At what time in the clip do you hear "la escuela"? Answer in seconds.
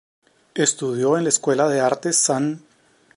1.25-1.67